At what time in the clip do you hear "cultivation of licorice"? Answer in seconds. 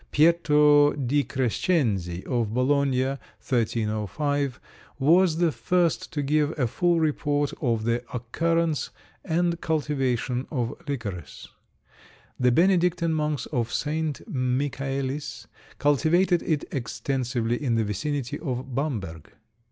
9.61-11.49